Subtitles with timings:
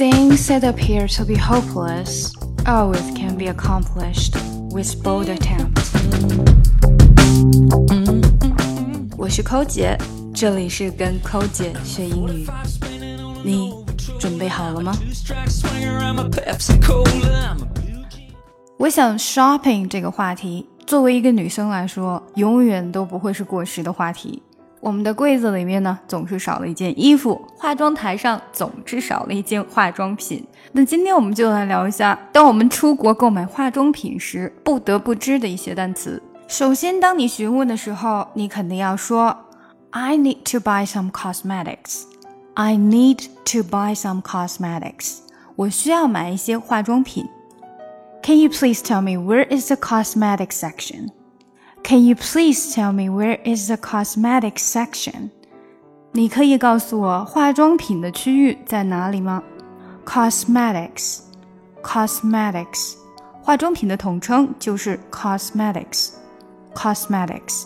[0.00, 2.32] Things that appear to be hopeless
[2.64, 4.34] always can be accomplished
[4.72, 5.90] with bold attempts
[9.18, 9.98] 我是寇姐，
[10.32, 12.46] 这里是跟寇姐学英语。
[13.44, 13.74] 你
[14.18, 14.94] 准备好了吗？
[18.78, 24.42] 我想 shopping 这个话题，作为一个女生来说，永远都不会是过时的话题。
[24.81, 30.45] 我们的柜子里面呢，总是少了一件衣服；化妆台上总是少了一件化妆品。
[30.73, 36.21] 那今天我们就来聊一下，当我们出国购买化妆品时，不得不知的一些单词。
[36.47, 42.03] 首先，当你询问的时候，你肯定要说：“I need to buy some cosmetics.”
[42.53, 45.17] I need to buy some cosmetics.
[45.55, 47.25] 我需要买一些化妆品。
[48.21, 51.09] Can you please tell me where is the cosmetics section?
[51.89, 55.29] Can you please tell me where is the cosmetics section?
[56.11, 59.43] 你可以告诉我化妆品的区域在哪里吗？
[60.05, 61.19] Cosmetics,
[61.83, 62.95] cosmetics，
[63.41, 66.11] 化妆品的统称就是 cosmetics,
[66.73, 67.65] cosmetics。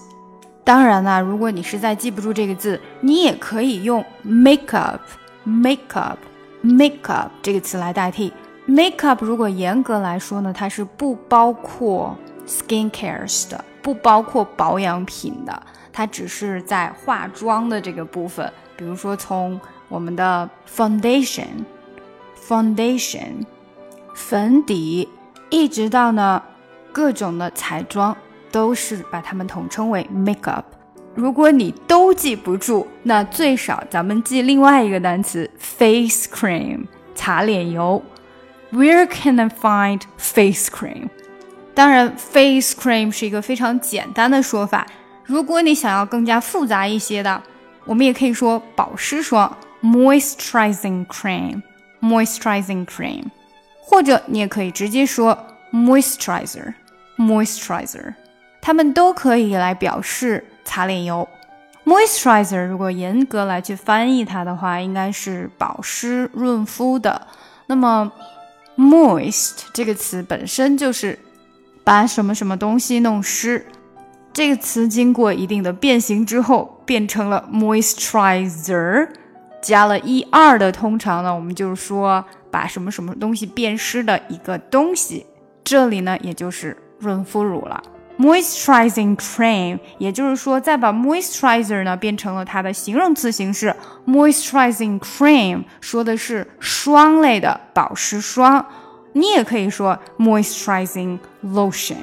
[0.63, 4.99] 当然啦，如果你实在记不住这个字，你也可以用 makeup,
[5.45, 6.17] makeup,
[6.63, 8.33] makeup 这个词来代替。
[8.67, 13.63] makeup 如果严格来说呢，它是不包括 skincares 的。
[13.84, 21.64] 不包括保养品的，它只是在化妆的这个部分，比如说从我们的 foundation、
[22.48, 23.44] foundation、
[24.14, 25.06] 粉底，
[25.50, 26.42] 一直到呢
[26.92, 28.16] 各种的彩妆，
[28.50, 30.64] 都是把它们统称为 makeup。
[31.14, 38.02] 如果你都记不住，那最少咱们记另外一个单词 face cream，擦脸油。
[38.72, 41.10] Where can I find face cream？
[41.74, 44.86] 当然，face cream 是一个非常简单的说法。
[45.24, 47.42] 如果你想要更加复杂一些的，
[47.84, 53.24] 我们也可以说保湿霜 （moisturizing cream），moisturizing cream，
[53.80, 55.36] 或者你也可以直接说
[55.72, 58.14] moisturizer，moisturizer，
[58.60, 61.28] 它们都可以来表示擦脸油。
[61.84, 67.26] moisturizer 如果严格来去翻译它的话，应该是保湿润肤的。
[67.66, 68.12] 那么
[68.76, 71.18] moist 这个词本身就是。
[71.84, 73.66] 把什么什么东西弄湿，
[74.32, 79.06] 这个词经过一定的变形之后，变成了 moisturizer，
[79.60, 85.26] 加了 e r 的，通常呢，我们就是说把什么什么东西变湿的一个东西。
[85.62, 87.82] 这里呢，也就是润肤乳了
[88.18, 93.74] ，moisturizing cream，也就是说再把 moisturizer 呢变成了它的形容词形式
[94.06, 98.64] ，moisturizing cream 说的是霜类的保湿霜。
[99.14, 101.96] 你也可以说 moisturizing lotion，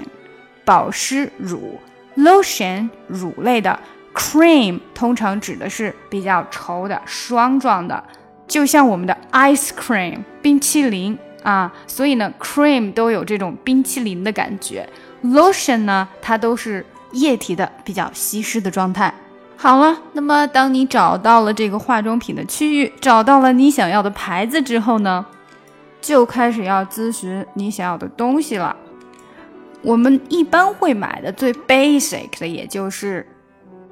[0.65, 1.77] 保湿乳
[2.17, 3.79] ，lotion 乳类的
[4.13, 8.03] ，cream 通常指的是比较稠的霜状的，
[8.47, 14.87] 就像我们的 ice cream 冰淇淋啊，所以呢，cream 都有这种冰淇淋的感觉
[15.23, 19.13] ，lotion 呢，它都是液体的比较稀释的状态。
[19.57, 25.25] 好了，那么当你找到了这个化妆品的区域，找到了你想要的牌子之后呢？
[26.01, 28.75] 就开始要咨询你想要的东西了。
[29.83, 33.27] 我们一般会买的最 basic 的，也就是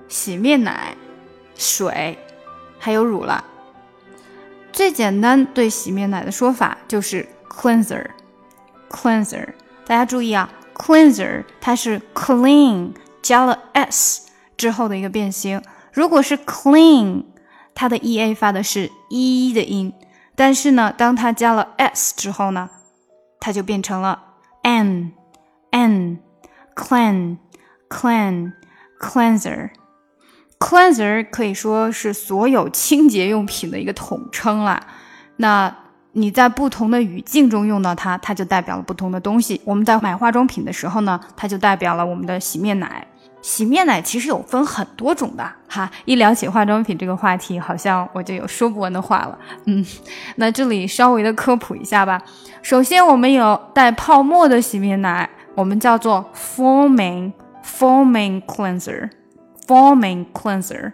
[0.07, 0.95] 洗面奶、
[1.55, 2.17] 水，
[2.77, 3.43] 还有乳了。
[4.71, 9.47] 最简单对洗面奶的说法就是 cleanser，cleanser。
[9.85, 15.61] 大家注意啊，cleanser 它是 clean 加了 s 之后的一个变形。
[15.91, 17.23] 如果是 clean，
[17.73, 19.91] 它的 e a 发的是 e 的音。
[20.39, 22.69] 但是呢，当它加了 s 之后呢，
[23.41, 24.17] 它就变成了
[24.61, 25.11] n
[25.71, 26.17] n
[26.73, 27.35] clean
[27.89, 28.53] clean
[29.01, 29.71] cleanser
[30.57, 34.81] cleanser 可以说是所有清洁用品的一个统称啦。
[35.35, 35.75] 那
[36.13, 39.59] 你在不同的语境中用到它，它就代表了不同的东西。
[39.65, 43.05] 我们在买化妆品的时候呢，它就代表了我们的洗面奶。
[43.41, 49.39] 洗面奶其实有分很多种的哈，一聊起化妆品这个话题，好像我就有说不完的话了。
[49.65, 49.85] 嗯，
[50.35, 52.21] 那这里稍微的科普一下吧。
[52.61, 57.31] 首先，我们有带泡沫的洗面奶，我们叫做 foaming
[57.63, 59.09] foaming cleanser
[59.65, 60.91] foaming cleanser。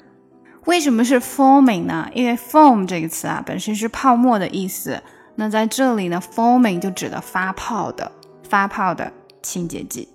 [0.66, 2.08] 为什么是 foaming 呢？
[2.14, 5.02] 因为 foam 这个词啊，本身是泡沫的意思。
[5.36, 8.12] 那在这里呢，foaming 就指的发泡的
[8.48, 10.08] 发泡的清洁剂。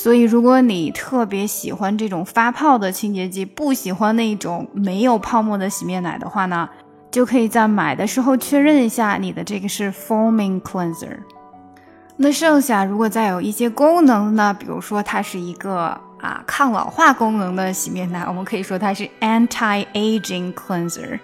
[0.00, 6.68] 所以，如果你特别喜欢这种发泡的清洁剂，不喜欢那种没有泡沫的洗面奶的话呢，
[7.10, 11.18] 就可以在买的时候确认一下你的这个是 foaming cleanser。
[12.16, 21.18] 那剩下如果再有一些功能呢，比如说它是一个啊抗老化功能的洗面奶，我们可以说它是 anti-aging cleanser。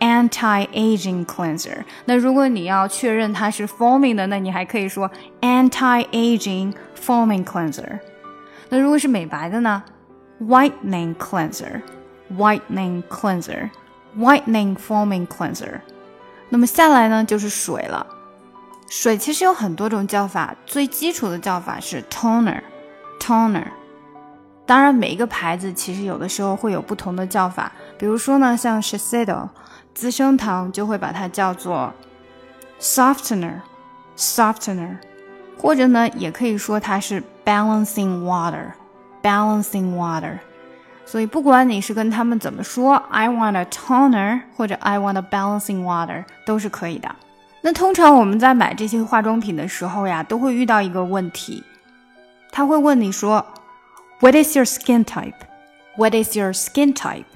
[0.00, 1.78] anti-aging cleanser。
[2.04, 7.98] 那如果你要确认它是 foaming 的，那你还可以说 anti-aging foaming cleanser。
[8.68, 9.82] 那如果是美白的呢？
[10.40, 15.80] whitening cleanser，whitening cleanser，whitening foaming cleanser。
[16.48, 18.06] 那么下来呢就是水了。
[18.88, 23.66] 水其实有很多种叫法，最基础的叫法是 toner，toner。
[24.64, 27.72] 当然，每一个牌子其实有的时候会有不同的叫法。
[27.98, 29.48] 比如说呢，像 Shiseido
[29.94, 31.92] 资生堂就会把它叫做
[32.80, 34.98] softener，softener，
[35.56, 40.38] 或者呢，也可以说它是 balancing water，balancing water。
[41.04, 47.14] 所以不管你是跟他们怎么说，I want a toner 或者 I want a balancing water 都是可以的。
[47.62, 51.64] 那通常我们在买这些化妆品的时候呀，都会遇到一个问题，
[52.50, 53.44] 他会问你说。
[54.20, 55.36] What is your skin type?
[55.96, 57.26] What is your skin type?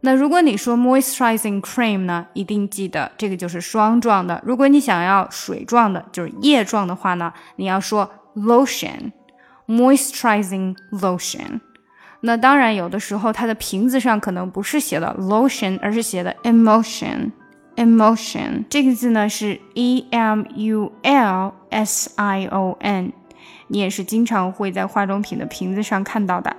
[0.00, 4.42] 那如果你说 moisturizing cream 呢，一定记得这个就是霜状的。
[4.44, 9.12] 如果你想要水状的，就是液状的话呢，你要说 lotion。
[9.70, 11.60] Moisturizing lotion，
[12.22, 17.32] 那当然有的时候它的瓶子上可能不是写的 lotion，而是写的 emotion。
[17.76, 23.12] emotion 这个字呢是 e m u l s i o n，
[23.66, 26.56] 你也是经常会在化妆品的瓶子上看到的。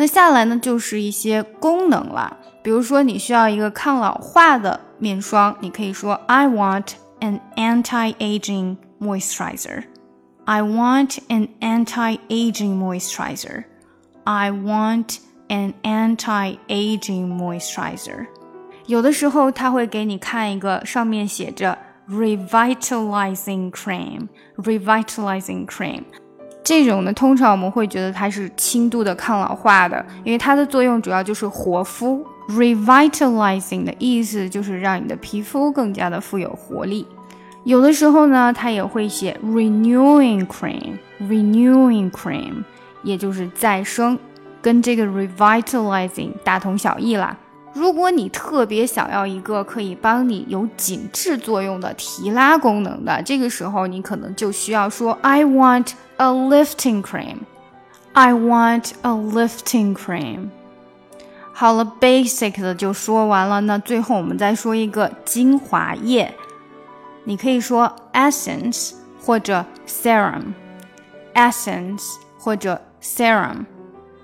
[0.00, 9.82] 那下来呢就是一些功能了，比如说你需要一个抗老化的面霜，你可以说 I want an anti-aging moisturizer。
[10.46, 13.64] I want an anti-aging moisturizer.
[14.24, 15.18] I want
[15.48, 18.26] an anti-aging moisturizer.
[18.86, 21.76] 有的时候他会给你看一个上面写着
[22.08, 26.04] revitalizing cream, revitalizing cream。
[26.62, 32.24] 这种呢，通常我们会觉得它是轻度的抗老化的，因为它的作用主要就是活肤。
[32.48, 37.06] revitalizing 的意思就是让你的皮肤更加的富有活力。
[37.62, 42.64] 有的时候呢，它也会写 renewing cream，renewing cream，
[43.04, 44.18] 也就是再生，
[44.60, 47.36] 跟这个 revitalizing 大同小异啦。
[47.72, 60.48] 如果你特别想要一个可以帮你有紧致作用的提拉功能的，这个时候你可能就需要说 I want a lifting cream，I want a lifting cream。
[61.52, 66.34] 好了，basic 的就说完了，那最后我们再说一个精华液。
[67.24, 72.02] 你可以说 essence 或者 serum，essence
[72.38, 73.66] 或者 serum。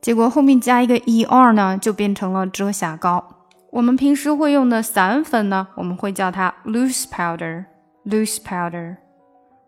[0.00, 3.24] 结果后面加一个 er 呢，就变成了遮瑕膏。
[3.70, 8.96] 我们平时会用的散粉呢，我们会叫它 loose powder，loose powder。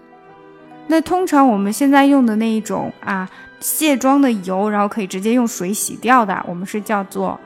[0.87, 3.29] 那通常我们现在用的那一种啊，
[3.61, 7.39] 卸妆的油，然后可以直接用水洗掉的，我们是叫做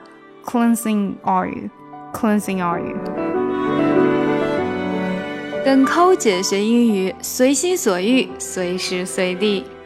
[0.45, 2.95] cleansing oil，cleansing oil。
[5.65, 9.65] 跟抠姐学英语，随心所欲，随时随地。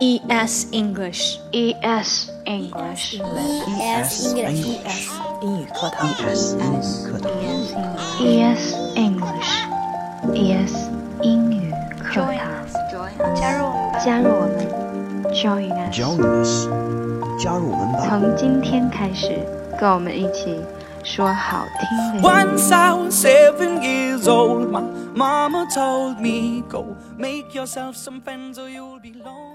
[0.00, 3.20] E S English E S English E
[3.80, 5.08] S English
[5.42, 7.30] 英语课堂 E S 英语课堂
[8.18, 9.52] ES English
[10.34, 10.74] ES
[11.22, 12.34] 英语课堂，
[13.34, 14.56] 加入我们吧，加入我们，
[15.32, 15.92] Join us。
[15.96, 16.68] Join us，
[17.42, 18.06] 加入我们吧。
[18.08, 19.38] 从今天开始，
[19.78, 20.58] 跟我们一起
[21.02, 22.22] 说好听的英语。
[22.22, 24.82] Once I was seven years old, my
[25.14, 29.47] mama told me, Go make yourself some friends or you'll be lonely.